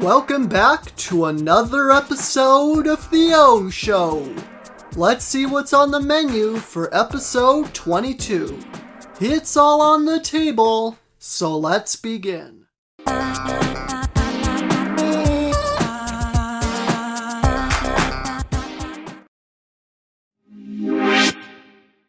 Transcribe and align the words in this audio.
Welcome 0.00 0.46
back 0.46 0.94
to 0.96 1.24
another 1.24 1.90
episode 1.90 2.86
of 2.86 3.10
The 3.10 3.32
O 3.34 3.70
Show. 3.70 4.30
Let's 4.94 5.24
see 5.24 5.46
what's 5.46 5.72
on 5.72 5.90
the 5.90 6.00
menu 6.00 6.56
for 6.56 6.94
episode 6.94 7.72
22. 7.72 8.60
It's 9.20 9.56
all 9.56 9.80
on 9.80 10.04
the 10.04 10.20
table, 10.20 10.98
so 11.18 11.56
let's 11.56 11.96
begin. 11.96 12.66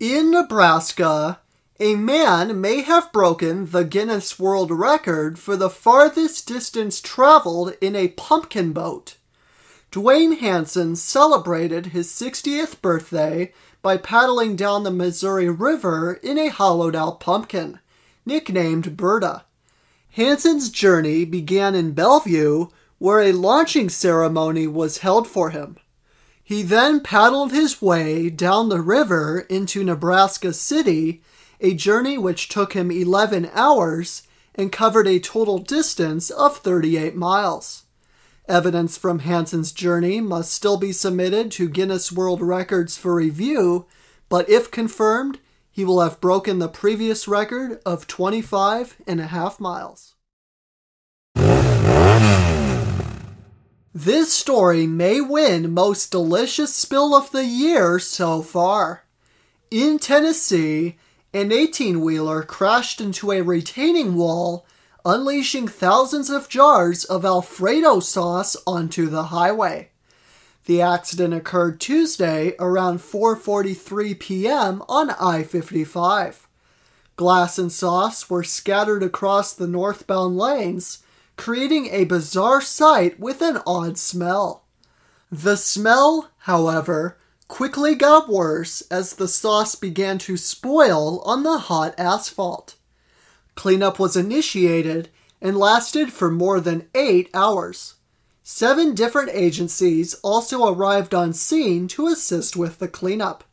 In 0.00 0.32
Nebraska, 0.32 1.40
a 1.80 1.94
man 1.94 2.60
may 2.60 2.82
have 2.82 3.12
broken 3.12 3.66
the 3.66 3.84
Guinness 3.84 4.36
World 4.36 4.72
Record 4.72 5.38
for 5.38 5.56
the 5.56 5.70
farthest 5.70 6.48
distance 6.48 7.00
traveled 7.00 7.74
in 7.80 7.94
a 7.94 8.08
pumpkin 8.08 8.72
boat. 8.72 9.16
Duane 9.92 10.32
Hansen 10.38 10.96
celebrated 10.96 11.86
his 11.86 12.08
60th 12.08 12.82
birthday 12.82 13.52
by 13.80 13.96
paddling 13.96 14.56
down 14.56 14.82
the 14.82 14.90
Missouri 14.90 15.48
River 15.48 16.14
in 16.14 16.36
a 16.36 16.48
hollowed 16.48 16.96
out 16.96 17.20
pumpkin, 17.20 17.78
nicknamed 18.26 18.96
Berta. 18.96 19.44
Hansen's 20.10 20.70
journey 20.70 21.24
began 21.24 21.76
in 21.76 21.92
Bellevue, 21.92 22.66
where 22.98 23.20
a 23.20 23.30
launching 23.30 23.88
ceremony 23.88 24.66
was 24.66 24.98
held 24.98 25.28
for 25.28 25.50
him. 25.50 25.76
He 26.42 26.62
then 26.62 27.00
paddled 27.00 27.52
his 27.52 27.80
way 27.80 28.30
down 28.30 28.68
the 28.68 28.80
river 28.80 29.46
into 29.48 29.84
Nebraska 29.84 30.52
City, 30.52 31.22
a 31.60 31.74
journey 31.74 32.16
which 32.16 32.48
took 32.48 32.72
him 32.72 32.90
11 32.90 33.50
hours 33.52 34.22
and 34.54 34.72
covered 34.72 35.06
a 35.06 35.20
total 35.20 35.58
distance 35.58 36.30
of 36.30 36.58
38 36.58 37.14
miles. 37.14 37.84
Evidence 38.48 38.96
from 38.96 39.20
Hansen's 39.20 39.72
journey 39.72 40.20
must 40.20 40.52
still 40.52 40.78
be 40.78 40.92
submitted 40.92 41.50
to 41.52 41.68
Guinness 41.68 42.10
World 42.10 42.40
Records 42.40 42.96
for 42.96 43.14
review, 43.14 43.86
but 44.28 44.48
if 44.48 44.70
confirmed, 44.70 45.38
he 45.70 45.84
will 45.84 46.00
have 46.00 46.20
broken 46.20 46.58
the 46.58 46.68
previous 46.68 47.28
record 47.28 47.80
of 47.84 48.06
25 48.06 48.96
and 49.06 49.20
a 49.20 49.26
half 49.26 49.60
miles. 49.60 50.14
This 53.94 54.32
story 54.32 54.86
may 54.86 55.20
win 55.20 55.74
most 55.74 56.10
delicious 56.10 56.74
spill 56.74 57.14
of 57.14 57.30
the 57.32 57.44
year 57.44 57.98
so 57.98 58.42
far. 58.42 59.04
In 59.70 59.98
Tennessee, 59.98 60.96
an 61.38 61.52
18 61.52 62.00
wheeler 62.00 62.42
crashed 62.42 63.00
into 63.00 63.30
a 63.30 63.42
retaining 63.42 64.16
wall, 64.16 64.66
unleashing 65.04 65.68
thousands 65.68 66.30
of 66.30 66.48
jars 66.48 67.04
of 67.04 67.24
Alfredo 67.24 68.00
sauce 68.00 68.56
onto 68.66 69.06
the 69.06 69.24
highway. 69.24 69.90
The 70.64 70.82
accident 70.82 71.32
occurred 71.32 71.80
Tuesday 71.80 72.56
around 72.58 72.98
4:43 72.98 74.18
p.m. 74.18 74.82
on 74.88 75.10
I-55. 75.10 76.46
Glass 77.14 77.56
and 77.56 77.70
sauce 77.70 78.28
were 78.28 78.42
scattered 78.42 79.04
across 79.04 79.52
the 79.52 79.68
northbound 79.68 80.36
lanes, 80.36 81.04
creating 81.36 81.86
a 81.92 82.04
bizarre 82.04 82.60
sight 82.60 83.20
with 83.20 83.40
an 83.42 83.62
odd 83.64 83.96
smell. 83.96 84.64
The 85.30 85.56
smell, 85.56 86.30
however, 86.38 87.16
quickly 87.48 87.94
got 87.94 88.28
worse 88.28 88.82
as 88.90 89.14
the 89.14 89.26
sauce 89.26 89.74
began 89.74 90.18
to 90.18 90.36
spoil 90.36 91.20
on 91.20 91.42
the 91.42 91.58
hot 91.58 91.94
asphalt. 91.98 92.76
Cleanup 93.54 93.98
was 93.98 94.16
initiated 94.16 95.08
and 95.40 95.56
lasted 95.56 96.12
for 96.12 96.30
more 96.30 96.60
than 96.60 96.88
eight 96.94 97.28
hours. 97.34 97.94
Seven 98.42 98.94
different 98.94 99.30
agencies 99.32 100.14
also 100.22 100.72
arrived 100.72 101.14
on 101.14 101.32
scene 101.32 101.88
to 101.88 102.06
assist 102.06 102.56
with 102.56 102.78
the 102.78 102.88
cleanup. 102.88 103.44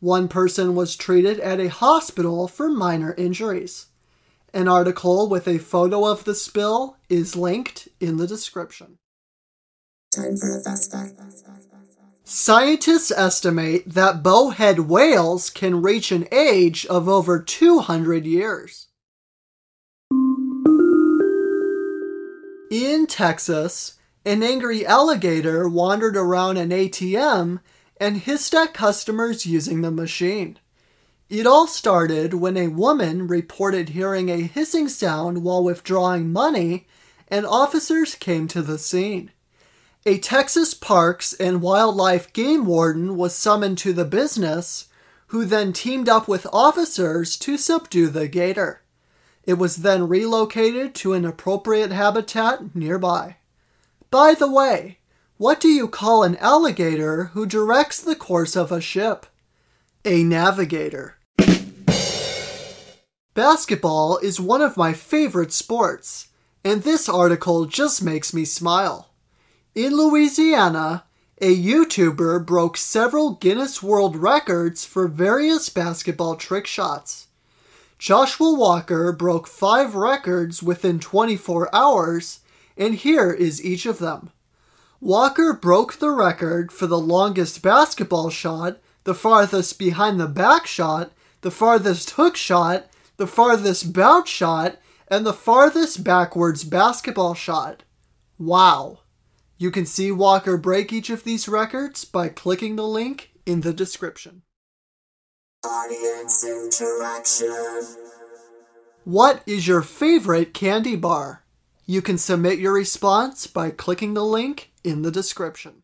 One 0.00 0.28
person 0.28 0.74
was 0.74 0.96
treated 0.96 1.40
at 1.40 1.60
a 1.60 1.68
hospital 1.68 2.46
for 2.46 2.68
minor 2.68 3.14
injuries. 3.14 3.86
An 4.52 4.68
article 4.68 5.28
with 5.28 5.46
a 5.46 5.58
photo 5.58 6.04
of 6.04 6.24
the 6.24 6.34
spill 6.34 6.96
is 7.08 7.36
linked 7.36 7.88
in 8.00 8.16
the 8.16 8.26
description. 8.26 8.98
Time 10.14 10.36
for 10.36 10.58
a 10.58 10.62
fast 10.62 10.90
fact. 10.90 11.18
Scientists 12.30 13.10
estimate 13.10 13.88
that 13.88 14.22
bowhead 14.22 14.80
whales 14.80 15.48
can 15.48 15.80
reach 15.80 16.12
an 16.12 16.28
age 16.30 16.84
of 16.84 17.08
over 17.08 17.40
200 17.40 18.26
years. 18.26 18.88
In 22.70 23.06
Texas, 23.08 23.98
an 24.26 24.42
angry 24.42 24.84
alligator 24.84 25.66
wandered 25.70 26.18
around 26.18 26.58
an 26.58 26.68
ATM 26.68 27.60
and 27.96 28.18
hissed 28.18 28.54
at 28.54 28.74
customers 28.74 29.46
using 29.46 29.80
the 29.80 29.90
machine. 29.90 30.58
It 31.30 31.46
all 31.46 31.66
started 31.66 32.34
when 32.34 32.58
a 32.58 32.68
woman 32.68 33.26
reported 33.26 33.88
hearing 33.88 34.28
a 34.28 34.42
hissing 34.42 34.90
sound 34.90 35.42
while 35.42 35.64
withdrawing 35.64 36.30
money, 36.30 36.86
and 37.28 37.46
officers 37.46 38.14
came 38.14 38.46
to 38.48 38.60
the 38.60 38.76
scene. 38.76 39.30
A 40.08 40.16
Texas 40.16 40.72
Parks 40.72 41.34
and 41.34 41.60
Wildlife 41.60 42.32
game 42.32 42.64
warden 42.64 43.18
was 43.18 43.34
summoned 43.34 43.76
to 43.76 43.92
the 43.92 44.06
business, 44.06 44.88
who 45.26 45.44
then 45.44 45.74
teamed 45.74 46.08
up 46.08 46.26
with 46.26 46.46
officers 46.50 47.36
to 47.36 47.58
subdue 47.58 48.06
the 48.06 48.26
gator. 48.26 48.80
It 49.44 49.58
was 49.58 49.76
then 49.76 50.08
relocated 50.08 50.94
to 50.94 51.12
an 51.12 51.26
appropriate 51.26 51.92
habitat 51.92 52.74
nearby. 52.74 53.36
By 54.10 54.32
the 54.32 54.50
way, 54.50 54.96
what 55.36 55.60
do 55.60 55.68
you 55.68 55.86
call 55.86 56.22
an 56.22 56.36
alligator 56.36 57.24
who 57.34 57.44
directs 57.44 58.00
the 58.00 58.16
course 58.16 58.56
of 58.56 58.72
a 58.72 58.80
ship? 58.80 59.26
A 60.06 60.24
navigator. 60.24 61.18
Basketball 63.34 64.16
is 64.22 64.40
one 64.40 64.62
of 64.62 64.78
my 64.78 64.94
favorite 64.94 65.52
sports, 65.52 66.28
and 66.64 66.82
this 66.82 67.10
article 67.10 67.66
just 67.66 68.02
makes 68.02 68.32
me 68.32 68.46
smile. 68.46 69.04
In 69.78 69.96
Louisiana, 69.96 71.04
a 71.40 71.56
YouTuber 71.56 72.44
broke 72.44 72.76
several 72.76 73.34
Guinness 73.34 73.80
World 73.80 74.16
Records 74.16 74.84
for 74.84 75.06
various 75.06 75.68
basketball 75.68 76.34
trick 76.34 76.66
shots. 76.66 77.28
Joshua 77.96 78.58
Walker 78.58 79.12
broke 79.12 79.46
five 79.46 79.94
records 79.94 80.64
within 80.64 80.98
24 80.98 81.72
hours, 81.72 82.40
and 82.76 82.96
here 82.96 83.30
is 83.30 83.64
each 83.64 83.86
of 83.86 84.00
them. 84.00 84.32
Walker 85.00 85.52
broke 85.52 86.00
the 86.00 86.10
record 86.10 86.72
for 86.72 86.88
the 86.88 86.98
longest 86.98 87.62
basketball 87.62 88.30
shot, 88.30 88.78
the 89.04 89.14
farthest 89.14 89.78
behind 89.78 90.18
the 90.18 90.26
back 90.26 90.66
shot, 90.66 91.12
the 91.42 91.52
farthest 91.52 92.10
hook 92.10 92.34
shot, 92.34 92.88
the 93.16 93.28
farthest 93.28 93.92
bounce 93.92 94.28
shot, 94.28 94.78
and 95.06 95.24
the 95.24 95.32
farthest 95.32 96.02
backwards 96.02 96.64
basketball 96.64 97.34
shot. 97.34 97.84
Wow. 98.40 98.98
You 99.60 99.72
can 99.72 99.86
see 99.86 100.12
Walker 100.12 100.56
break 100.56 100.92
each 100.92 101.10
of 101.10 101.24
these 101.24 101.48
records 101.48 102.04
by 102.04 102.28
clicking 102.28 102.76
the 102.76 102.86
link 102.86 103.32
in 103.44 103.62
the 103.62 103.72
description. 103.72 104.42
Audience 105.64 106.44
interaction. 106.44 107.96
What 109.02 109.42
is 109.46 109.66
your 109.66 109.82
favorite 109.82 110.54
candy 110.54 110.94
bar? 110.94 111.42
You 111.86 112.02
can 112.02 112.18
submit 112.18 112.60
your 112.60 112.72
response 112.72 113.48
by 113.48 113.70
clicking 113.70 114.14
the 114.14 114.24
link 114.24 114.70
in 114.84 115.02
the 115.02 115.10
description. 115.10 115.82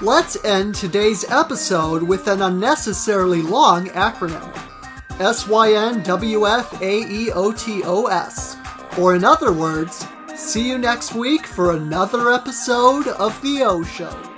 Let's 0.00 0.42
end 0.44 0.76
today's 0.76 1.28
episode 1.30 2.04
with 2.04 2.26
an 2.26 2.40
unnecessarily 2.40 3.42
long 3.42 3.88
acronym 3.88 4.54
SYNWFAEOTOS. 5.18 6.08
Or, 8.98 9.14
in 9.14 9.24
other 9.24 9.52
words, 9.52 10.04
see 10.34 10.68
you 10.68 10.76
next 10.76 11.14
week 11.14 11.46
for 11.46 11.72
another 11.72 12.32
episode 12.32 13.06
of 13.06 13.40
The 13.42 13.62
O 13.62 13.84
Show. 13.84 14.37